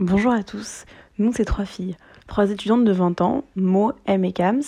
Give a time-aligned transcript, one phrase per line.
[0.00, 0.86] Bonjour à tous,
[1.18, 1.94] nous c'est trois filles,
[2.26, 4.62] trois étudiantes de 20 ans, Mo, M et Kams,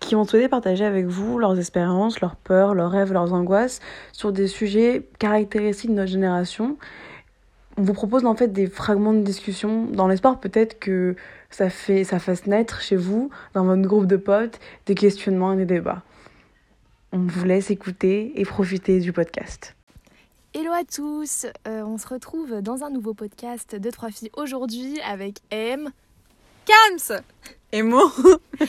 [0.00, 3.80] qui ont souhaité partager avec vous leurs expériences, leurs peurs, leurs rêves, leurs angoisses
[4.12, 6.78] sur des sujets caractéristiques de notre génération.
[7.76, 11.14] On vous propose en fait des fragments de discussion dans l'espoir peut-être que
[11.50, 15.56] ça, fait, ça fasse naître chez vous, dans votre groupe de potes, des questionnements et
[15.56, 16.00] des débats.
[17.12, 19.73] On vous laisse écouter et profiter du podcast.
[20.56, 25.00] Hello à tous, euh, on se retrouve dans un nouveau podcast de Trois Filles aujourd'hui
[25.00, 25.90] avec M,
[26.64, 27.22] Kams
[27.72, 28.00] et Mo.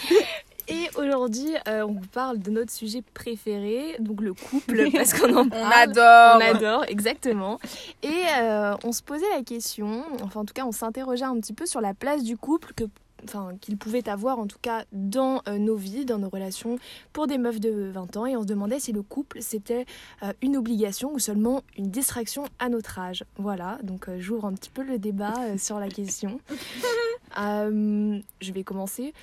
[0.68, 5.36] Et aujourd'hui, euh, on vous parle de notre sujet préféré, donc le couple, parce qu'on
[5.36, 5.62] en parle.
[5.64, 6.38] on adore.
[6.38, 7.59] On adore, exactement.
[8.02, 11.54] Et euh, on se posait la question, enfin en tout cas, on s'interrogeait un petit
[11.54, 12.86] peu sur la place du couple que
[13.26, 16.78] enfin qu'il pouvait avoir en tout cas dans euh, nos vies, dans nos relations
[17.14, 19.86] pour des meufs de 20 ans et on se demandait si le couple c'était
[20.24, 23.24] euh, une obligation ou seulement une distraction à notre âge.
[23.38, 26.40] Voilà, donc euh, j'ouvre un petit peu le débat sur la question.
[27.38, 29.14] je vais commencer.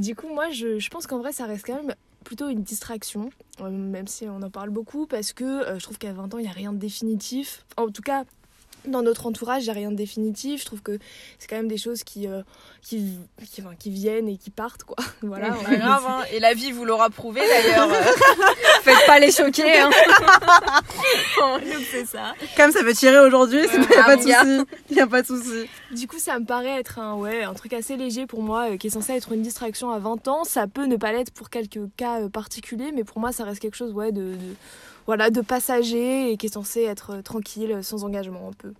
[0.00, 3.30] du coup, moi je, je pense qu'en vrai ça reste quand même plutôt une distraction,
[3.60, 6.48] même si on en parle beaucoup, parce que je trouve qu'à 20 ans, il n'y
[6.48, 7.66] a rien de définitif.
[7.76, 8.24] En tout cas,
[8.86, 10.60] dans notre entourage, il n'y a rien de définitif.
[10.60, 10.98] Je trouve que
[11.38, 12.42] c'est quand même des choses qui, euh,
[12.82, 13.18] qui,
[13.50, 14.96] qui, enfin, qui, viennent et qui partent, quoi.
[15.22, 15.52] Voilà.
[15.52, 16.22] Pas grave, hein.
[16.32, 17.88] Et la vie vous l'aura prouvé d'ailleurs.
[18.82, 19.78] Faites pas les choquer.
[19.78, 19.90] Hein.
[21.90, 22.34] C'est ça.
[22.56, 24.66] Comme ça veut tirer aujourd'hui, il n'y a, pas de souci.
[24.90, 25.68] Il a pas de souci.
[25.92, 28.76] Du coup, ça me paraît être un, ouais, un truc assez léger pour moi, euh,
[28.76, 30.44] qui est censé être une distraction à 20 ans.
[30.44, 33.60] Ça peut ne pas l'être pour quelques cas euh, particuliers, mais pour moi, ça reste
[33.60, 34.54] quelque chose, ouais, de, de
[35.06, 38.72] voilà, de passager et qui est censé être euh, tranquille, sans engagement un peu.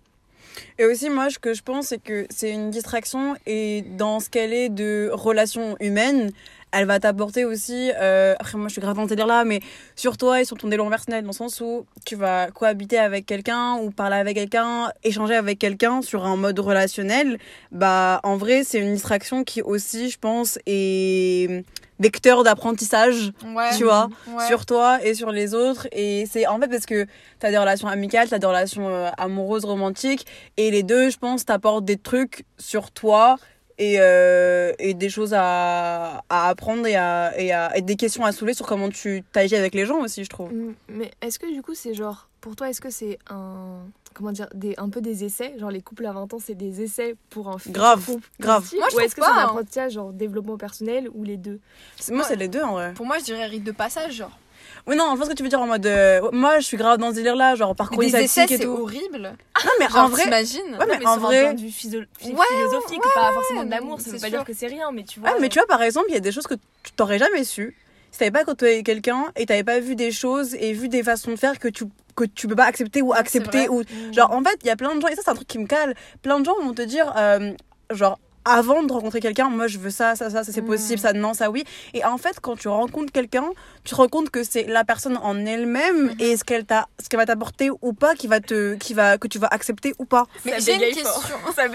[0.79, 4.29] Et aussi, moi, ce que je pense, c'est que c'est une distraction et dans ce
[4.29, 6.31] qu'elle est de relations humaines,
[6.75, 9.61] elle va t'apporter aussi, euh, après moi je suis grave dans délire là, mais
[9.95, 13.25] sur toi et sur ton développement personnel, dans le sens où tu vas cohabiter avec
[13.25, 17.37] quelqu'un ou parler avec quelqu'un, échanger avec quelqu'un sur un mode relationnel,
[17.71, 21.63] bah en vrai c'est une distraction qui aussi, je pense, est
[21.99, 23.31] vecteur d'apprentissage,
[23.77, 24.09] tu vois,
[24.47, 25.87] sur toi et sur les autres.
[25.91, 27.05] Et c'est en fait parce que
[27.39, 30.25] tu as des relations amicales, tu as des relations euh, amoureuses, romantiques,
[30.57, 33.37] et les deux, je pense, t'apportent des trucs sur toi
[33.77, 38.23] et, euh, et des choses à, à apprendre et, à, et, à, et des questions
[38.23, 40.53] à soulever sur comment tu t'agis avec les gens aussi, je trouve.
[40.53, 43.79] Mm, mais est-ce que du coup, c'est genre, pour toi, est-ce que c'est un
[44.13, 45.53] comment dire des un peu des essais?
[45.59, 48.71] Genre les couples à 20 ans c'est des essais pour un grave couple grave.
[48.77, 49.43] moi, ou est-ce que c'est un hein.
[49.43, 51.59] apprentissage genre développement personnel ou les deux?
[52.09, 52.93] Moi c'est les deux en vrai.
[52.93, 54.39] pour moi je dirais rite de passage genre
[54.87, 55.85] oui, non, je pense que tu veux dire en mode.
[55.85, 59.35] Euh, moi, je suis grave dans ce délire-là, genre parcours des essais, c'est horrible.
[59.65, 60.23] Non, mais en vrai.
[60.23, 61.53] T'imagines Ouais, mais, en vrai.
[61.53, 65.19] Du philosophique, pas forcément de l'amour, ça veut pas dire que c'est rien, mais tu
[65.19, 65.29] vois.
[65.31, 67.43] Ah, mais tu vois, par exemple, il y a des choses que tu t'aurais jamais
[67.43, 67.75] su
[68.15, 71.31] si t'avais pas côtoyé quelqu'un et t'avais pas vu des choses et vu des façons
[71.31, 71.83] de faire que tu
[72.15, 74.13] que tu peux pas accepter ou accepter ou mmh.
[74.13, 75.59] genre en fait il y a plein de gens et ça c'est un truc qui
[75.59, 77.51] me cale plein de gens vont te dire euh,
[77.91, 80.65] genre avant de rencontrer quelqu'un, moi je veux ça, ça, ça, ça c'est mm.
[80.65, 81.63] possible, ça non, ça oui.
[81.93, 83.45] Et en fait, quand tu rencontres quelqu'un,
[83.83, 86.23] tu te rends compte que c'est la personne en elle-même mm-hmm.
[86.23, 89.17] et ce qu'elle t'a, ce qu'elle va t'apporter ou pas, qui va te, qui va,
[89.17, 90.27] que tu vas accepter ou pas.
[90.45, 91.11] Mais j'ai une question.
[91.53, 91.67] ça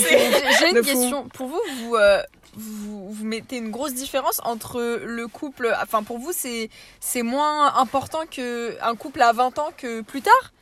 [0.00, 1.28] J'ai une question.
[1.34, 2.22] Pour vous, vous, euh,
[2.54, 5.74] vous, vous, mettez une grosse différence entre le couple.
[5.82, 6.70] Enfin, pour vous, c'est,
[7.00, 10.52] c'est moins important que un couple à 20 ans que plus tard?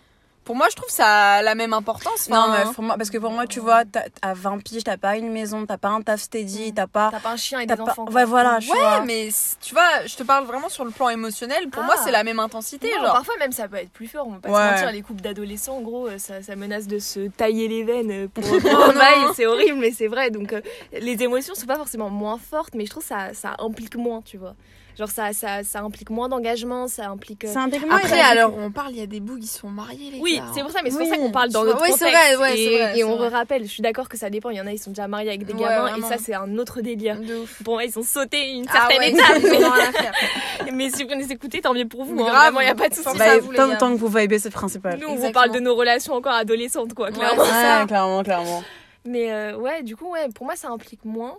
[0.46, 2.30] Pour moi, je trouve ça a la même importance.
[2.30, 3.82] Non, mais pour moi, parce que pour moi, tu vois,
[4.22, 7.10] à 20 piges, t'as pas une maison, t'as pas un taf steady, t'as pas.
[7.10, 8.06] T'as pas un chien et des enfants.
[8.12, 8.58] Ouais, voilà.
[8.58, 9.28] Ouais, mais
[9.60, 11.68] tu vois, je te parle vraiment sur le plan émotionnel.
[11.68, 12.00] Pour moi, ah.
[12.04, 12.88] c'est la même intensité.
[12.92, 13.12] genre.
[13.12, 14.28] Parfois, même, ça peut être plus fort.
[14.28, 17.00] On va pas se mentir, les couples d'adolescents, en gros, euh, ça, ça, menace de
[17.00, 19.26] se tailler les veines pour, un bail.
[19.34, 20.30] C'est horrible, mais c'est vrai.
[20.30, 20.60] Donc, euh,
[20.92, 24.22] les émotions sont pas forcément moins fortes, mais je trouve que ça, ça implique moins,
[24.22, 24.54] tu vois.
[24.98, 27.44] Genre, ça, ça, ça implique moins d'engagement, ça implique.
[27.44, 27.54] Euh,
[27.90, 30.62] Après, alors, on parle, il y a des bouts qui sont mariés, les Oui, c'est
[30.62, 32.14] pour ça, mais c'est pour ça qu'on parle dans notre oui, contexte.
[32.14, 34.48] Vrai, ouais, et, vrai, et on rappelle, je suis d'accord que ça dépend.
[34.48, 36.56] Il y en a, ils sont déjà mariés avec des gamins, et ça, c'est un
[36.56, 37.20] autre délire.
[37.60, 39.42] Bon, ils ont sauté une ah certaine étape.
[40.64, 42.18] Mais, mais si vous nous écoutez, tant mieux pour vous.
[42.20, 43.16] Hein, il n'y a pas de souci.
[43.18, 43.38] Bah,
[43.78, 44.98] tant que vous vibez, c'est principal.
[44.98, 47.44] Nous, on vous parle de nos relations encore adolescentes, quoi, clairement.
[47.86, 48.62] clairement, clairement.
[49.04, 51.38] Mais euh, ouais, du coup, ouais, pour moi, ça implique moins.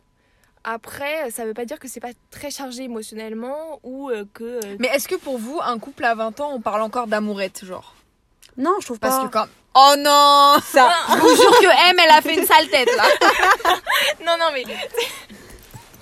[0.70, 4.44] Après, ça veut pas dire que c'est pas très chargé émotionnellement ou euh, que.
[4.44, 7.64] Euh, Mais est-ce que pour vous, un couple à 20 ans, on parle encore d'amourette,
[7.64, 7.96] genre?
[8.58, 9.46] Non, je trouve Parce que quand.
[9.76, 13.06] Oh non Ça Je vous jure que M, elle a fait une sale tête là
[14.26, 14.66] Non, non, mais.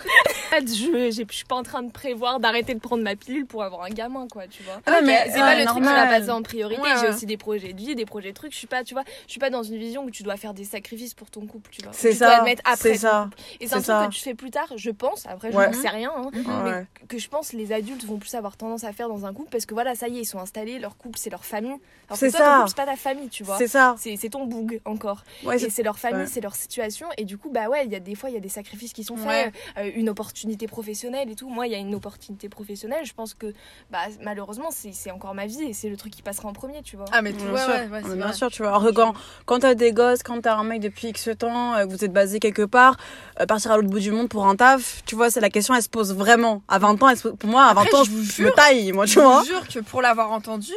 [0.60, 3.84] Je, je suis pas en train de prévoir d'arrêter de prendre ma pilule pour avoir
[3.84, 4.80] un gamin, quoi, tu vois.
[4.86, 6.08] Ah, mais c'est pas ouais, le truc qui normal.
[6.20, 6.82] passer en priorité.
[6.82, 8.54] Ouais, J'ai aussi des projets de vie, des projets de trucs.
[8.54, 10.54] Je suis pas, tu vois, je suis pas dans une vision où tu dois faire
[10.54, 11.92] des sacrifices pour ton couple, tu vois.
[11.94, 12.42] C'est dois ça.
[12.44, 12.96] mettre après.
[12.96, 13.30] Ça.
[13.60, 15.26] Et c'est un truc que tu fais plus tard, je pense.
[15.28, 16.12] Après, je n'en sais rien.
[16.16, 16.86] hein, mais Ouais.
[17.10, 19.66] que je pense les adultes vont plus avoir tendance à faire dans un couple parce
[19.66, 21.76] que voilà, ça y est, ils sont installés, leur couple, c'est leur famille.
[22.08, 22.52] Alors C'est que toi, ça.
[22.52, 23.58] ton couple, c'est pas ta famille, tu vois.
[23.58, 23.96] C'est ça.
[24.00, 25.24] C'est ton boug encore.
[25.54, 27.08] Et c'est- leur famille, c'est leur situation.
[27.18, 28.94] Et du coup, bah ouais, il y a des fois, il y a des sacrifices
[28.94, 29.46] qui sont Ouais.
[29.46, 31.50] faits, euh, une opportunité professionnelle et tout.
[31.50, 33.06] Moi, il y a une opportunité professionnelle.
[33.06, 33.54] Je pense que,
[33.90, 36.82] bah, malheureusement, c'est c'est encore ma vie et c'est le truc qui passera en premier,
[36.84, 37.06] tu vois.
[37.12, 37.74] Ah, mais tout, Bien ouais, sûr.
[37.74, 38.34] ouais, ouais, c'est mais bien vrai.
[38.36, 38.70] sûr, tu vois.
[38.72, 39.14] Alors que quand,
[39.46, 42.14] quand t'as des gosses, quand t'as un mec depuis X temps, euh, que vous êtes
[42.14, 42.98] basé quelque part,
[43.40, 45.74] euh, partir à l'autre bout du monde pour un taf, tu vois, c'est la question,
[45.74, 46.62] elle se pose vraiment.
[46.68, 48.24] À 20 ans, elle se pose- pour moi, à 20 Après, ans, je je, vous
[48.24, 49.40] je jure, me taille, moi, tu Je vois.
[49.40, 50.74] vous jure que pour l'avoir entendu,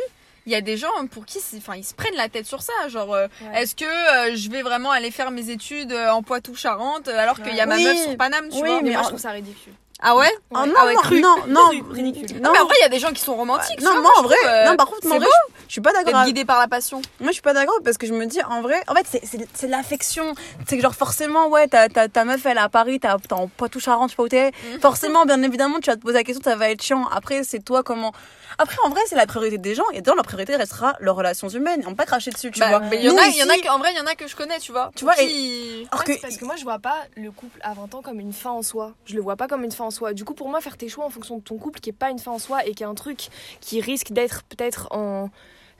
[0.48, 2.72] il y a des gens pour qui enfin, ils se prennent la tête sur ça.
[2.88, 3.62] Genre, euh, Ouais.
[3.62, 7.54] est-ce que euh, je vais vraiment aller faire mes études euh, en Poitou-Charentes alors qu'il
[7.54, 7.84] y a ma Oui.
[7.84, 8.76] meuf sur Paname, tu Oui, vois?
[8.76, 9.74] mais mais moi, en- je trouve ça ridicule.
[10.00, 10.30] Ah ouais?
[10.54, 11.20] Ah non, Ah ouais, non, cru.
[11.20, 12.40] non, non, ridicule.
[12.40, 13.80] Non, mais en vrai, il y a des gens qui sont romantiques.
[13.82, 15.66] non, moi, en vrai, trouve, euh, non, par contre, moi, en c'est vrai, beau je,
[15.66, 16.24] je suis pas d'accord.
[16.24, 17.02] guidé par la passion.
[17.18, 19.26] Moi, je suis pas d'accord parce que je me dis, en vrai, en fait, c'est-
[19.26, 20.34] c'est c'est de l'affection.
[20.68, 23.32] C'est que, genre, forcément, ouais, ta, ta, ta meuf, elle est à Paris, t'as t'es
[23.32, 24.52] en Poitou-Charentes, je sais pas où t'es.
[24.72, 24.80] Mhm.
[24.80, 27.06] Forcément, bien évidemment, tu vas te poser la question, ça va être chiant.
[27.08, 28.12] Après, c'est toi comment.
[28.60, 31.48] Après, en vrai, c'est la priorité des gens et dans leur priorité restera leurs relations
[31.48, 31.82] humaines.
[31.86, 32.80] On peut pas cracher dessus, tu Bah, vois.
[32.80, 33.96] mais il y en Nous, a, il y en a, ici- que- en vrai, il
[33.98, 34.90] y en a que je connais, tu vois.
[34.96, 37.58] Tu vois, et- qui- Alors Ouais, que- parce que moi je vois pas le couple
[37.62, 38.92] à 20 ans comme une fin en soi.
[39.04, 40.12] Je le vois pas comme une fin en soi.
[40.12, 42.10] Du coup pour moi faire tes choix en fonction de ton couple qui est pas
[42.10, 43.28] une fin en soi et qui est un truc
[43.60, 45.30] qui risque d'être peut-être en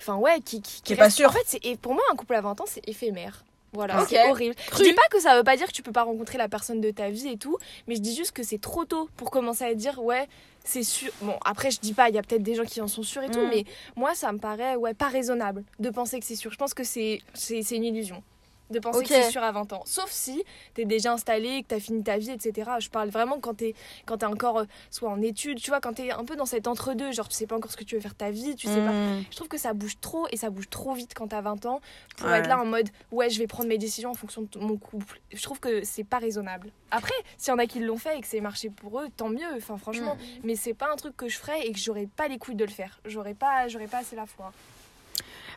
[0.01, 1.29] enfin ouais qui qui, Qui est pas sûr.
[1.29, 3.43] En fait c'est et pour moi un couple à 20 ans c'est éphémère.
[3.73, 4.55] Voilà, c'est horrible.
[4.55, 4.85] Cru.
[4.85, 6.81] Je dis pas que ça veut pas dire que tu peux pas rencontrer la personne
[6.81, 9.65] de ta vie et tout, mais je dis juste que c'est trop tôt pour commencer
[9.65, 10.26] à dire ouais,
[10.65, 11.11] c'est sûr.
[11.23, 13.23] Bon, après je dis pas, il y a peut-être des gens qui en sont sûrs
[13.23, 13.50] et tout, Mm.
[13.50, 13.65] mais
[13.97, 16.50] moi ça me paraît ouais pas raisonnable de penser que c'est sûr.
[16.50, 18.23] Je pense que c'est c'est une illusion
[18.70, 19.82] de penser que c'est sûr à 20 ans.
[19.87, 20.43] Sauf si
[20.75, 22.70] t'es déjà installé, que t'as fini ta vie, etc.
[22.81, 23.75] Je parle vraiment quand t'es
[24.06, 26.67] quand t'es encore euh, soit en études, tu vois, quand t'es un peu dans cet
[26.67, 28.75] entre-deux, genre tu sais pas encore ce que tu veux faire ta vie, tu sais
[28.85, 28.93] pas.
[28.93, 29.25] Mhm.
[29.31, 31.81] Je trouve que ça bouge trop et ça bouge trop vite quand t'as 20 ans
[32.17, 32.38] pour Ouais.
[32.38, 35.21] être là en mode ouais, je vais prendre mes décisions en fonction de mon couple.
[35.32, 36.71] Je trouve que c'est pas raisonnable.
[36.91, 39.29] Après, s'il y en a qui l'ont fait et que c'est marché pour eux, tant
[39.29, 40.41] mieux, enfin franchement, Mm.
[40.44, 42.64] mais c'est pas un truc que je ferais et que j'aurais pas les couilles de
[42.64, 42.99] le faire.
[43.05, 44.53] J'aurais pas j'aurais pas assez la foi.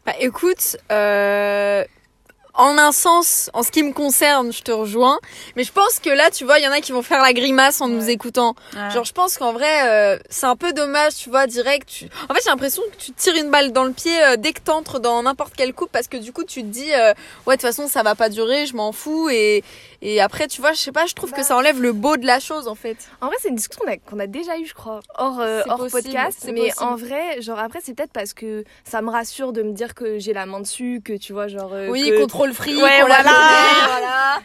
[0.06, 1.84] Bah écoute, euh,
[2.54, 5.20] en un sens, en ce qui me concerne, je te rejoins.
[5.56, 7.34] Mais je pense que là, tu vois, il y en a qui vont faire la
[7.34, 8.56] grimace en nous écoutant.
[8.76, 8.90] Ouais.
[8.92, 11.88] Genre, je pense qu'en vrai, euh, c'est un peu dommage, tu vois, direct.
[11.90, 12.06] Tu...
[12.30, 14.62] En fait, j'ai l'impression que tu tires une balle dans le pied euh, dès que
[14.62, 17.14] t'entres dans n'importe quel couple parce que du coup, tu te dis, euh,
[17.48, 19.30] ouais, de toute façon, ça va pas durer, je m'en fous.
[19.30, 19.64] Et,
[20.02, 21.38] et après, tu vois, je sais pas, je trouve Bah.
[21.38, 22.98] que ça enlève le beau de la chose, en fait.
[23.22, 26.04] En vrai, c'est une discussion qu'on a, déjà eue, je crois, hors, euh, hors possible,
[26.04, 26.50] podcast.
[26.54, 26.76] Mais possible.
[26.84, 30.20] en vrai, genre après, c'est peut-être parce que ça me rassure de me dire que
[30.20, 31.72] j'ai la main dessus, que tu vois, genre.
[31.74, 33.24] euh, oui, que- contrôle free, Ouais, la voilà.
[33.88, 34.40] voilà.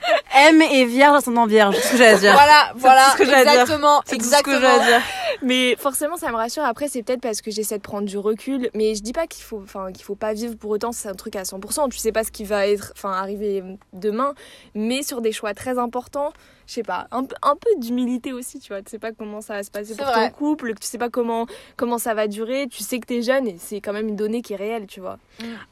[0.48, 1.75] M est vierge, ascendant vierge.
[1.76, 2.32] C'est ce que j'allais dire.
[2.32, 3.52] Voilà, voilà, tout ce que à dire.
[3.52, 4.84] exactement, C'est tout ce que exactement.
[4.84, 5.00] dire.
[5.43, 6.64] Mais forcément, ça me rassure.
[6.64, 8.70] Après, c'est peut-être parce que j'essaie de prendre du recul.
[8.75, 10.93] Mais je dis pas qu'il faut, enfin, qu'il faut pas vivre pour autant.
[10.93, 11.88] C'est un truc à 100%.
[11.90, 13.62] Tu sais pas ce qui va être, enfin, arriver
[13.93, 14.34] demain.
[14.75, 16.32] Mais sur des choix très importants,
[16.66, 18.82] je sais pas, un, peu- un peu d'humilité aussi, tu vois.
[18.82, 20.31] Tu sais pas comment ça va se passer pour vrai.
[20.31, 21.46] ton couple, tu sais pas comment,
[21.76, 22.66] comment ça va durer.
[22.69, 25.00] Tu sais que t'es jeune et c'est quand même une donnée qui est réelle, tu
[25.00, 25.19] vois.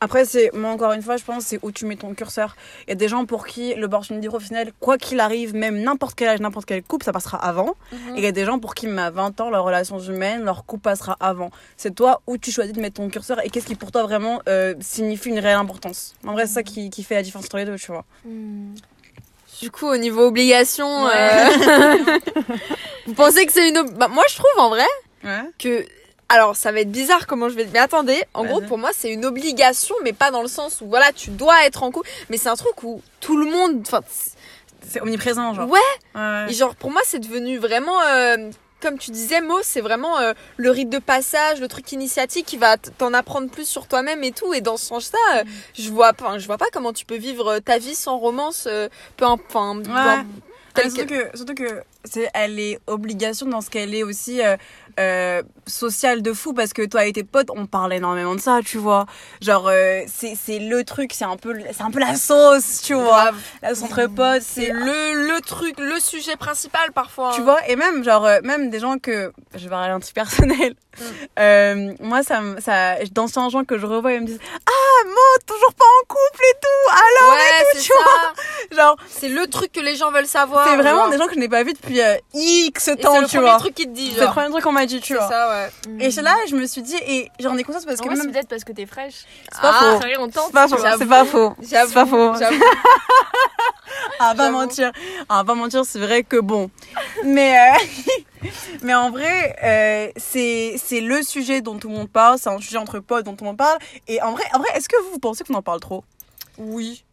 [0.00, 2.56] Après, c'est, moi, encore une fois, je pense, c'est où tu mets ton curseur.
[2.86, 6.28] Il y a des gens pour qui l'opportunité professionnelle, quoi qu'il arrive, même n'importe quel
[6.28, 7.74] âge, n'importe quel couple, ça passera avant.
[7.92, 8.16] Mhm.
[8.16, 10.42] Et il y a des gens pour qui, même à 20 ans, leurs relations humaines,
[10.44, 11.50] leur couple passera avant.
[11.76, 14.40] C'est toi où tu choisis de mettre ton curseur et qu'est-ce qui pour toi vraiment
[14.48, 16.14] euh, signifie une réelle importance.
[16.26, 18.04] En vrai, c'est ça qui, qui fait la différence entre les deux, tu vois.
[19.60, 21.12] Du coup, au niveau obligation, Ouais.
[21.14, 22.18] euh,
[23.06, 23.82] vous pensez que c'est une...
[23.96, 24.84] Bah, moi, je trouve en vrai
[25.22, 25.42] Ouais.
[25.58, 25.84] que...
[26.28, 27.66] Alors, ça va être bizarre comment je vais...
[27.72, 30.86] Mais attendez, en gros, pour moi, c'est une obligation, mais pas dans le sens où,
[30.88, 32.08] voilà, tu dois être en couple.
[32.30, 33.80] Mais c'est un truc où tout le monde...
[33.86, 34.00] Enfin,
[34.88, 35.68] C'est omniprésent, genre.
[35.68, 35.78] ouais,
[36.14, 36.46] Ouais.
[36.48, 38.00] et genre, pour moi, c'est devenu vraiment...
[38.02, 38.50] euh,
[38.80, 42.56] Comme tu disais, Mo, c'est vraiment euh, le rite de passage, le truc initiatique qui
[42.56, 44.52] va t'en apprendre plus sur toi-même et tout.
[44.54, 45.44] Et dans ce sens-là, euh,
[45.78, 48.68] je vois pas, je vois pas comment tu peux vivre ta vie sans romance,
[49.16, 50.24] peu enfin, Ouais.
[50.76, 54.56] Ah, surtout que, surtout que c'est, elle est obligation dans ce qu'elle est aussi euh,
[55.00, 58.60] euh, sociale de fou parce que toi et tes potes on parle énormément de ça
[58.64, 59.06] tu vois
[59.40, 63.30] genre euh, c'est, le truc c'est un peu un peu la sauce tu vois
[63.62, 67.32] la sauce entre potes C'est le, le truc, le sujet principal parfois.
[67.34, 70.14] tu vois et même genre euh, même des gens que je vais parler un truc
[70.14, 70.74] personnel
[71.36, 71.94] Mm.
[72.00, 75.84] moi ça ça d'anciens gens que je revois ils me disent ah Maud toujours pas
[75.84, 78.76] en couple et tout alors Ouais, c'est tu ça.
[78.76, 80.68] genre C'est le truc que les gens veulent savoir.
[80.68, 81.10] c'est vraiment genre.
[81.10, 83.50] des gens que je n'ai pas vus depuis euh, X temps c'est le tu premier
[83.50, 85.28] vois truc qui te dit, c'est le premier truc qu'on m'a dit tu C'est vois
[85.28, 85.48] ça,
[85.88, 86.04] ouais.
[86.04, 88.16] Et c'est là, je me suis dit, et j'en ai conscience parce En que vrai,
[88.16, 88.32] c'est même.
[88.32, 89.24] peut-être parce que t'es fraîche.
[89.52, 90.00] C'est pas Ah, faux.
[90.02, 90.76] C'est pas faux.
[90.98, 91.54] C'est pas faux.
[91.62, 92.34] J'avoue, C'est pas faux.
[92.38, 92.62] j'avoue.
[94.20, 94.92] Ah, pas mentir.
[95.28, 95.84] Ah, pas mentir.
[95.84, 96.70] C'est vrai que bon.
[97.24, 98.10] mais, euh,
[98.82, 102.38] mais en vrai, euh, c'est c'est le sujet dont tout le monde parle.
[102.38, 103.78] C'est un sujet entre potes dont tout le monde parle.
[104.08, 106.04] Et en vrai, en vrai est-ce que vous pensez qu'on en parle trop?
[106.58, 107.04] Oui.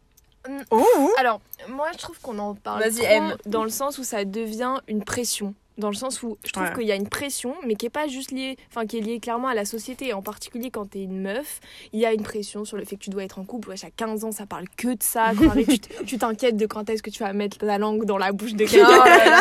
[0.70, 1.10] Ouh.
[1.18, 5.04] Alors, moi, je trouve qu'on en parle trop dans le sens où ça devient une
[5.04, 5.54] pression.
[5.82, 6.72] Dans le sens où je trouve Ouais.
[6.74, 9.18] qu'il y a une pression, mais qui est pas juste liée, enfin qui est liée
[9.18, 10.08] clairement à la société.
[10.08, 11.58] Et en particulier quand t'es une meuf,
[11.92, 13.70] il y a une pression sur le fait que tu dois être en couple.
[13.70, 15.32] Wesh, à 15 ans, ça parle que de ça.
[15.36, 15.54] Quand
[16.06, 18.64] tu t'inquiètes de quand est-ce que tu vas mettre ta langue dans la bouche de
[18.64, 18.86] quelqu'un.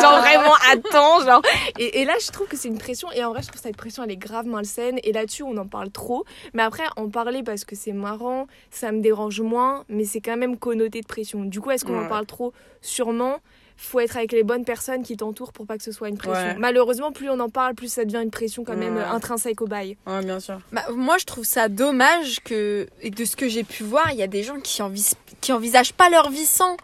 [0.02, 1.42] Genre vraiment, attends, genre.
[1.78, 3.12] Et, et là, je trouve que c'est une pression.
[3.12, 5.00] Et en vrai, je trouve que cette pression, elle est grave malsaine.
[5.04, 6.26] Et là-dessus, on en parle trop.
[6.56, 10.38] Mais après, en parler parce que c'est marrant, ça me dérange moins, mais c'est quand
[10.38, 11.44] même connoté de pression.
[11.46, 12.52] Du coup, est-ce qu'on en parle trop?
[12.82, 13.38] Sûrement.
[13.78, 16.48] Faut être avec les bonnes personnes qui t'entourent pour pas que ce soit une pression.
[16.50, 16.56] Ouais.
[16.58, 19.04] Malheureusement, plus on en parle, plus ça devient une pression quand même Ouais.
[19.04, 19.98] intrinsèque au bail.
[20.06, 20.60] Ouais, bien sûr.
[20.72, 24.18] Bah, moi, je trouve ça dommage que, et de ce que j'ai pu voir, il
[24.18, 26.78] y a des gens qui, envis- qui envisagent pas leur vie sans.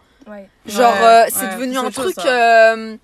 [0.66, 2.18] Genre, Ouais, euh, c'est ouais, devenu un truc.
[2.26, 2.96] euh,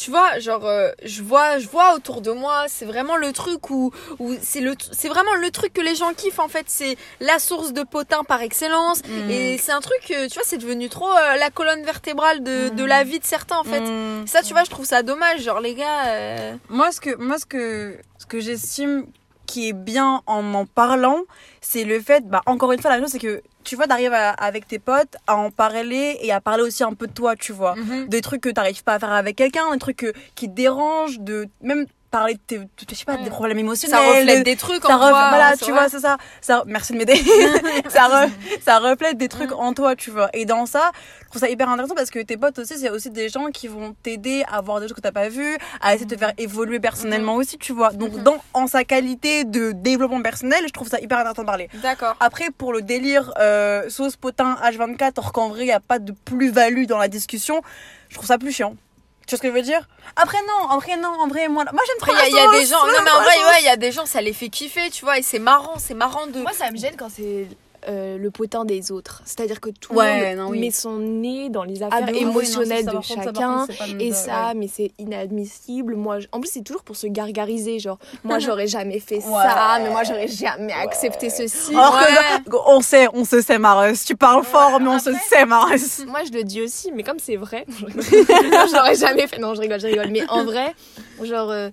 [0.00, 3.68] tu vois, genre, euh, je vois, je vois autour de moi, c'est vraiment le truc
[3.68, 6.64] où, où c'est le, c'est vraiment le truc que les gens kiffent en fait.
[6.68, 9.02] C'est la source de potin par excellence.
[9.06, 9.30] Mm.
[9.30, 12.70] Et c'est un truc, euh, tu vois, c'est devenu trop euh, la colonne vertébrale de,
[12.70, 13.80] de la vie de certains en fait.
[13.82, 14.26] Mm.
[14.26, 15.42] Ça, tu vois, je trouve ça dommage.
[15.42, 16.06] Genre, les gars.
[16.06, 19.04] euh, Moi, ce que, moi, ce que, ce que j'estime
[19.44, 21.20] qui est bien en en parlant,
[21.60, 24.66] c'est le fait, bah, encore une fois, la chose, c'est que tu vois, d'arriver avec
[24.66, 27.74] tes potes à en parler et à parler aussi un peu de toi, tu vois.
[28.08, 31.20] Des trucs que t'arrives pas à faire avec quelqu'un, des trucs que- qui te dérangent,
[31.20, 33.22] de même parler de tes, de- je sais pas, Ouais.
[33.24, 33.98] des problèmes émotionnels.
[33.98, 35.28] Ça reflète de- des trucs ça en toi.
[35.28, 35.80] voilà, c'est tu vrai.
[35.82, 36.16] vois, c'est ça.
[36.40, 36.62] ça.
[36.66, 37.14] Merci de m'aider.
[37.88, 38.30] ça, re-
[38.64, 40.28] ça reflète des trucs en toi, tu vois.
[40.32, 40.90] Et dans ça,
[41.24, 43.68] je trouve ça hyper intéressant parce que tes potes aussi, c'est aussi des gens qui
[43.68, 46.32] vont t'aider à voir des choses que t'as pas vues, à essayer de te faire
[46.38, 47.90] évoluer personnellement aussi, tu vois.
[47.92, 48.22] Donc, Mhm.
[48.24, 51.68] dans, en sa qualité de développement personnel, je trouve ça hyper intéressant de parler.
[51.82, 52.16] D'accord.
[52.20, 55.98] Après, pour le délire euh, sauce potin H24, or qu'en vrai, il n'y a pas
[56.00, 57.62] de plus-value dans la discussion,
[58.08, 58.74] je trouve ça plus chiant.
[59.30, 59.86] Tu vois ce que je veux dire?
[60.16, 62.28] Après, non, en vrai, non, en vrai, moi, moi j'aime trop il y, la a-
[62.28, 62.84] il y a des gens.
[62.84, 65.04] Non, mais en vrai, ouais, il y a des gens, ça les fait kiffer, tu
[65.04, 66.40] vois, et c'est marrant, c'est marrant de.
[66.40, 67.46] Moi, ça me gêne quand c'est
[67.88, 69.22] euh, le potin des autres.
[69.24, 70.60] C'est-à-dire que tout Ouais, le non, monde oui.
[70.60, 72.20] met son nez dans les Ah, affaires ouf.
[72.20, 73.66] émotionnelles Oui, non, de ça, chacun.
[73.66, 74.54] contre, Et ça, ouais.
[74.54, 75.94] mais c'est inadmissible.
[75.96, 77.78] Moi, en plus, c'est toujours pour se gargariser.
[77.78, 79.22] Genre, moi, j'aurais jamais fait Ouais.
[79.22, 81.72] ça, mais moi, j'aurais jamais accepté ceci.
[81.74, 82.40] Alors Ouais.
[82.50, 84.04] que, on sait, on se sait, Mareuse.
[84.04, 86.04] Tu parles fort, mais on se sait, Mareuse.
[86.06, 89.38] Moi, je le dis aussi, mais comme c'est vrai, je l'aurais jamais fait.
[89.38, 90.08] Non, je rigole, je rigole.
[90.10, 90.74] Mais en vrai,
[91.22, 91.70] genre, euh,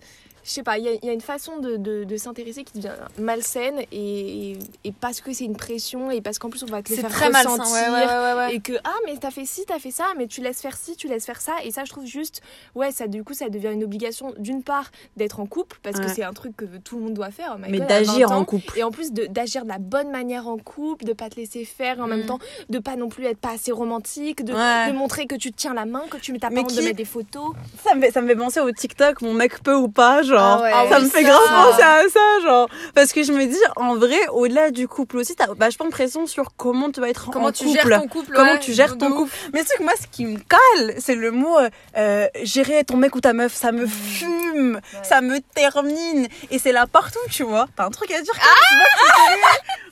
[0.47, 2.63] je sais pas, il y, a- il y a une façon de, de, de s'intéresser
[2.63, 4.57] qui devient malsaine et,
[5.01, 7.11] parce que c'est une pression et parce qu'en plus on va te le C'est faire
[7.11, 7.51] très malsain.
[7.51, 7.73] ressentir.
[7.93, 8.55] Ouais, ouais, ouais, ouais.
[8.55, 10.95] Et que, ah, mais t'as fait ci, t'as fait ça, mais tu laisses faire ci,
[10.95, 11.51] tu laisses faire ça.
[11.65, 12.41] Et ça, je trouve juste,
[12.75, 16.07] ouais, ça, du coup, ça devient une obligation, d'une part, d'être en couple, parce que
[16.07, 17.57] c'est un truc que tout le monde doit faire.
[17.57, 18.39] oh Mais d'agir 20 ans.
[18.39, 18.79] en couple.
[18.79, 21.99] Et en plus d'agir de la bonne manière en couple, de pas te laisser faire,
[21.99, 22.25] en même Mm.
[22.27, 22.39] temps
[22.69, 24.53] de pas non plus être pas assez romantique, de,
[24.93, 26.95] montrer que tu te tiens la main, que tu pas Mais honte de qui- mettre
[26.97, 27.53] des photos.
[27.83, 30.36] Ça me, fait, ça me fait penser au TikTok, mon mec peut ou pas, genre.
[30.41, 30.71] Ah ouais.
[30.73, 31.29] Ah ça oui, me fait ça.
[31.29, 32.69] grave penser à ça, genre.
[32.95, 36.25] Parce que je me dis, en vrai, au-delà du couple aussi, t'as vachement de pression
[36.27, 37.77] sur comment tu vas être Comment en tu couple.
[37.89, 39.31] gères ton couple Comment ouais, tu gères ton couple.
[39.53, 42.97] Mais c'est que moi, ce qui me cale, c'est le mot euh, euh, gérer ton
[42.97, 43.53] mec ou ta meuf.
[43.53, 46.27] Ça me fume, ça me termine.
[46.51, 47.67] Et c'est là partout, tu vois.
[47.75, 48.33] T'as un truc à dire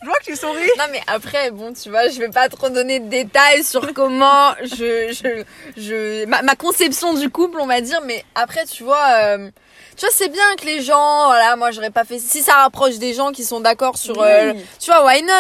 [0.02, 0.70] Je vois que tu souris.
[0.78, 4.54] Non mais après bon tu vois je vais pas trop donner de détails sur comment
[4.62, 5.44] je je
[5.82, 9.50] je ma, ma conception du couple on va dire mais après tu vois euh,
[9.98, 12.98] tu vois c'est bien que les gens voilà moi j'aurais pas fait si ça rapproche
[12.98, 15.32] des gens qui sont d'accord sur euh, tu vois why not?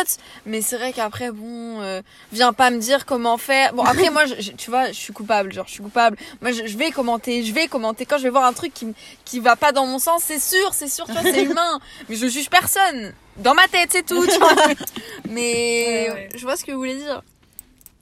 [0.46, 3.74] Mais c'est vrai qu'après bon euh, viens pas me dire comment faire.
[3.74, 6.18] Bon après moi je- tu vois je suis coupable genre je suis coupable.
[6.42, 8.06] Moi je, je vais commenter je vais commenter.
[8.06, 8.88] Quand je vais voir un truc qui
[9.26, 11.80] qui va pas dans mon sens c'est sûr c'est sûr tu vois c'est humain.
[12.10, 13.14] Mais je juge personne.
[13.38, 14.54] Dans ma tête c'est tout tu vois.
[15.30, 16.30] Mais Ouais, ouais.
[16.36, 17.22] je vois ce que vous voulez dire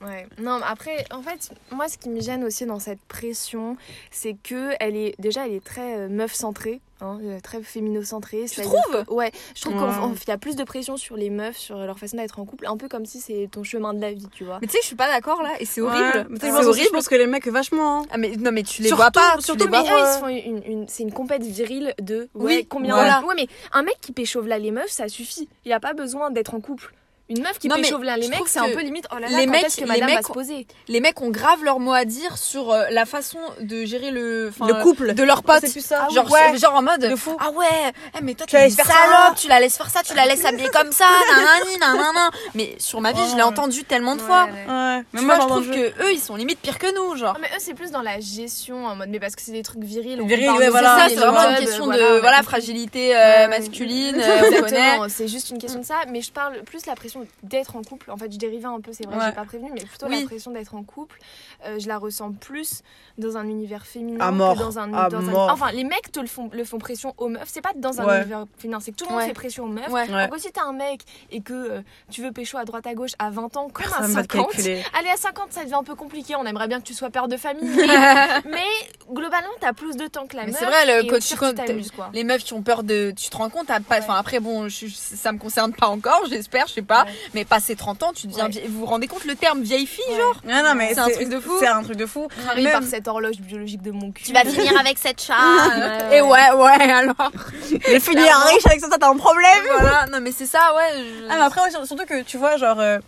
[0.04, 0.26] Ouais.
[0.38, 3.76] Non, mais après, en fait, moi, ce qui me gêne aussi dans cette pression,
[4.10, 8.44] c'est que elle est déjà, elle est très euh, meuf centrée, hein, euh, très fémino-centrée.
[8.52, 8.80] Tu trouves?
[9.06, 9.32] que- Ouais.
[9.54, 10.14] Je trouve Ouais.
[10.18, 12.66] qu'il y a plus de pression sur les meufs, sur leur façon d'être en couple,
[12.66, 14.58] un peu comme si c'est ton chemin de la vie, tu vois.
[14.60, 16.68] mais tu sais je suis pas d'accord là et c'est horrible c'est je pense aussi,
[16.68, 18.00] horrible Je pense que les mecs, vachement.
[18.02, 18.06] hein.
[18.10, 19.82] ah mais non mais tu les Surtout- vois pas surtout Mais pas.
[19.84, 23.22] ils se font une, une- c'est une compète virile de ouais, Oui, combien a.
[23.22, 25.48] Ouais, mais un mec qui péchauve là les meufs, ça suffit.
[25.64, 26.92] Il n'y a pas besoin d'être en couple.
[27.30, 27.84] Une meuf qui là les
[28.24, 29.06] je mecs, c'est un peu limite.
[29.10, 31.64] Oh là là, les quand mecs- les va mecs se poser les mecs ont grave
[31.64, 34.50] leur mot à dire sur euh, la façon de gérer le
[34.82, 35.14] couple.
[35.14, 36.06] de leurs potes C'est plus ça.
[36.12, 36.58] genre ouais.
[36.58, 37.34] genre en mode De fou.
[37.40, 37.66] ah ouais
[38.14, 39.34] eh, mais toi Tu la es laisses faire ça.
[39.38, 43.00] tu la laisses faire ça tu la laisses s'habiller comme ça nanani nanana mais sur
[43.00, 45.02] ma vie je l'ai entendu tellement de fois Ouais.
[45.14, 47.48] Mais moi, je trouve que eux ils sont limite pires que nous genre Ah, mais
[47.48, 49.08] eux, c'est plus dans la gestion en mode.
[49.08, 50.20] Mais parce que c'est des trucs virils.
[50.26, 55.28] Viril, c'est ça c'est vraiment une question voilà, de voilà fragilité euh, masculine euh, c'est
[55.28, 55.96] juste une question de ça.
[56.10, 58.10] Mais je parle plus la pression pression d'être en couple.
[58.10, 59.24] En fait, je dérivais un peu, c'est vrai, Ouais.
[59.26, 60.20] j'ai pas prévenu, mais plutôt Oui.
[60.20, 61.18] la pression d'être en couple.
[61.66, 62.82] euh, je la ressens plus
[63.18, 64.54] dans un univers féminin À mort.
[64.54, 65.50] que dans un, À dans un- mort.
[65.52, 67.48] Enfin, les mecs te le font, le font pression aux meufs.
[67.48, 68.20] C'est pas dans un Ouais.
[68.22, 69.26] univers féminin, c'est que tout le monde Ouais.
[69.28, 69.88] fait pression aux meufs.
[69.88, 70.10] Ouais.
[70.10, 70.28] Ouais.
[70.28, 71.80] Donc, si t'es un mec et que euh,
[72.10, 74.32] tu veux pécho à droite à gauche à 20 ans, comme Personne à va te
[74.32, 74.82] 50, calculer.
[74.98, 76.34] Allez, à 50, ça devient un peu compliqué.
[76.36, 77.64] On aimerait bien que tu sois père de famille.
[78.44, 78.64] mais
[79.12, 80.58] globalement, t'as plus de temps que la Mais meuf.
[80.58, 82.10] c'est vrai, le coach- quand tu quoi.
[82.12, 83.12] Les meufs qui ont peur de.
[83.16, 83.96] Tu te rends compte, t'as pas.
[83.96, 84.00] Ouais.
[84.02, 87.03] Enfin, après, bon, je- ça me concerne pas encore, j'espère, je sais pas.
[87.04, 87.10] Ouais.
[87.34, 88.48] Mais passé 30 ans, tu deviens.
[88.68, 90.16] Vous vous rendez compte le terme vieille fille, Ouais.
[90.18, 91.52] genre Non, non, mais C'est un truc de fou.
[91.60, 92.28] C'est un truc de fou.
[92.56, 94.24] Même- par cette horloge biologique de mon cul.
[94.24, 95.58] Tu vas finir avec cette charme.
[95.80, 96.18] ouais.
[96.18, 97.30] Et ouais, ouais, alors.
[97.70, 99.50] Je finis riche avec ça, t'as un problème.
[99.80, 100.98] voilà, non, mais c'est ça, ouais.
[100.98, 102.98] je- Ah, mais après, ouais, surtout que tu vois, genre, euh,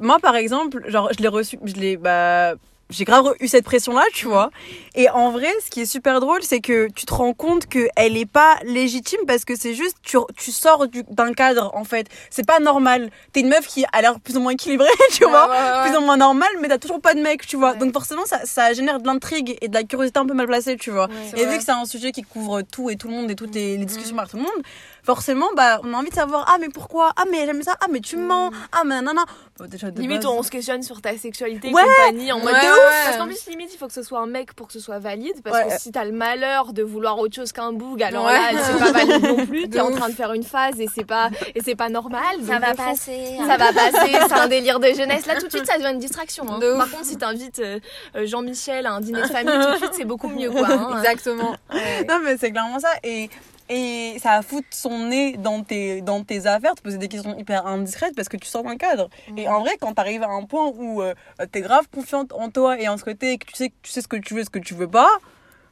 [0.00, 2.54] moi par exemple, genre, je l'ai reçu, je l'ai, bah,
[2.90, 4.50] j'ai grave eu cette pression-là, tu vois.
[4.94, 8.16] Et en vrai, ce qui est super drôle, c'est que tu te rends compte qu'elle
[8.16, 12.06] est pas légitime parce que c'est juste, tu, tu sors du- d'un cadre, en fait.
[12.30, 13.10] C'est pas normal.
[13.32, 15.48] T'es une meuf qui a l'air plus ou moins équilibrée, tu vois.
[15.48, 15.88] ouais, ouais.
[15.88, 17.72] Plus ou moins normal, mais t'as toujours pas de mec, tu vois.
[17.72, 17.78] Ouais.
[17.78, 20.76] Donc forcément, ça, ça génère de l'intrigue et de la curiosité un peu mal placée,
[20.76, 21.08] tu vois.
[21.36, 23.54] Et vu que c'est un sujet qui couvre tout et tout le monde et toutes
[23.54, 24.62] les, les discussions par tout le monde,
[25.02, 27.12] forcément, bah, on a envie de savoir, ah, mais pourquoi?
[27.16, 29.24] Ah, mais j'aime ça Ah, mais tu mens Ah, mais nanana
[29.58, 32.54] Bah, déjà, de Limite, base- on se questionne sur ta sexualité et compagnie en mode.
[32.76, 33.04] Ouf.
[33.04, 34.98] Parce qu'en plus, limite, il faut que ce soit un mec pour que ce soit
[34.98, 35.34] valide.
[35.42, 35.68] Parce Ouais.
[35.74, 38.52] que si t'as le malheur de vouloir autre chose qu'un boug, alors Ouais.
[38.52, 39.68] là, c'est pas valide non plus.
[39.68, 42.22] T'es en train de faire une phase et c'est pas, et c'est pas normal.
[42.46, 43.36] Ça va passer.
[43.46, 45.26] Ça va passer, c'est un délire de jeunesse.
[45.26, 46.44] Là, tout de suite, ça devient une distraction.
[46.50, 46.58] hein.
[46.58, 46.78] De ouf.
[46.78, 47.78] Par contre, si t'invites euh,
[48.16, 50.66] euh, Jean-Michel à un dîner de famille, tout de suite, c'est beaucoup mieux, quoi.
[50.70, 50.98] hein.
[50.98, 51.54] Exactement.
[51.72, 52.04] Ouais.
[52.08, 52.88] Non, mais c'est clairement ça.
[53.02, 53.28] Et,
[53.68, 57.66] et ça fout son nez dans tes, dans tes affaires, te poser des questions hyper
[57.66, 59.08] indiscrètes parce que tu sors d'un cadre.
[59.36, 61.14] Et en vrai, quand t'arrives à un point où euh,
[61.52, 64.00] t'es grave confiante en toi et en ce côté, et que tu sais, tu sais
[64.02, 65.10] ce que tu veux et ce que tu veux pas,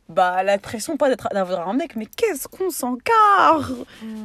[0.09, 3.71] bah la pression pas d'être d'avoir un mec mais qu'est-ce qu'on s'en carre?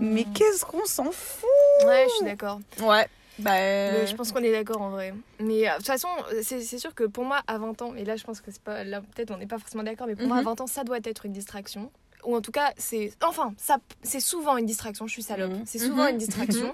[0.01, 1.47] Mais qu'est-ce qu'on s'en fout?
[1.85, 2.59] Ouais, je suis d'accord.
[2.81, 3.07] Ouais.
[3.37, 3.51] Bah.
[3.53, 5.13] Mais Je pense qu'on est d'accord en vrai.
[5.39, 6.09] Mais euh, de toute façon,
[6.41, 8.83] c'est sûr que pour moi, à 20 ans, et là je pense que c'est pas.
[8.83, 10.45] Là peut-être on n'est pas forcément d'accord, mais pour moi, à Mhm.
[10.47, 11.89] 20 ans, ça doit être une distraction.
[12.25, 13.11] Ou en tout cas, c'est.
[13.23, 15.51] Enfin, ça, c'est souvent une distraction, je suis salope.
[15.51, 15.63] Mhm.
[15.65, 16.09] C'est souvent Mhm.
[16.11, 16.73] une distraction.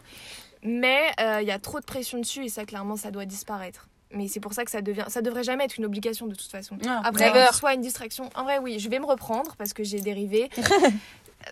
[0.63, 3.87] Mais euh, il y a trop de pression dessus et ça, clairement, ça doit disparaître.
[4.11, 5.05] Mais c'est pour ça que ça devient.
[5.09, 6.77] Ça devrait jamais être une obligation de toute façon.
[6.87, 7.47] Ah, Après, never.
[7.53, 8.29] soit une distraction.
[8.35, 10.49] En vrai, oui, je vais me reprendre parce que j'ai dérivé.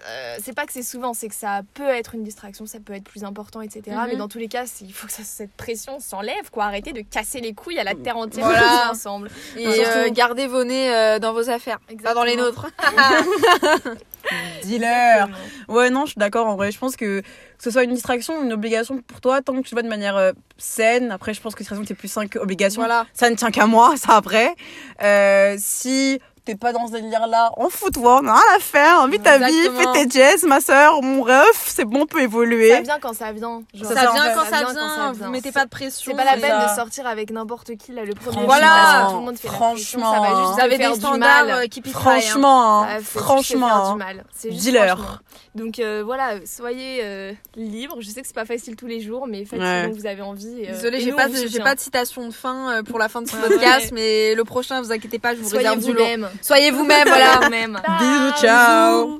[0.07, 2.93] Euh, c'est pas que c'est souvent, c'est que ça peut être une distraction, ça peut
[2.93, 3.81] être plus important, etc.
[3.95, 4.05] Mhm.
[4.09, 6.65] Mais dans tous les cas, il faut que ça- cette pression s'enlève, quoi.
[6.65, 8.89] Arrêtez de casser les couilles à la terre entière Voilà.
[8.91, 9.29] ensemble.
[9.55, 12.67] Et Surtout- euh, gardez vos nez euh, dans vos affaires, pas dans les nôtres.
[14.63, 15.27] dealer
[15.67, 18.39] ouais non je suis d'accord en vrai je pense que que ce soit une distraction
[18.39, 21.33] ou une obligation pour toi tant que tu le vois de manière euh, saine après
[21.33, 23.05] je pense que distraction c'est plus sain que obligation Voilà.
[23.13, 24.55] ça ne tient qu'à moi, ça après.
[25.01, 29.07] Euh, si t'es pas dans ce délire-là, on fout toi, on a rien à faire,
[29.07, 32.71] vis ta vie, fais tes jazz, ma soeur, mon ref, c'est bon, on peut évoluer.
[32.71, 33.63] Ça vient quand ça vient.
[33.73, 35.63] Genre, Ça Ça, vient vient en quand ça vient vient, quand ça vous mettez pas
[35.65, 36.11] de pression.
[36.11, 36.69] C'est pas la peine ça.
[36.71, 39.07] de sortir avec n'importe qui là le premier Voilà.
[39.09, 39.73] tout le monde fait la Franchement.
[39.73, 41.99] pression, ça va juste Vous avez des standards euh, qui piquent hein.
[41.99, 44.05] Franchement, hein, franchement, du hein.
[44.05, 44.25] mal.
[44.33, 44.97] C'est juste Dealer.
[44.97, 45.17] franchement.
[45.55, 47.97] Donc euh, voilà, soyez euh, libres.
[47.99, 49.83] Je sais que c'est pas facile tous les jours, mais faites Ouais.
[49.83, 50.65] ce dont vous avez envie.
[50.67, 53.29] euh, Désolée, j'ai pas, de- pas de citation de fin euh, pour la fin de
[53.29, 56.27] ce podcast, mais le prochain, vous inquiétez pas, je vous Soyez réserve du lot.
[56.41, 57.39] Soyez vous-même, voilà.
[57.41, 57.79] Vous-même.
[57.99, 59.19] Bisous, ciao.